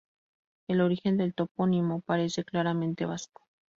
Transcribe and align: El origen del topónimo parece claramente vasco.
El 0.67 0.81
origen 0.81 1.17
del 1.17 1.35
topónimo 1.35 2.01
parece 2.01 2.43
claramente 2.43 3.05
vasco. 3.05 3.43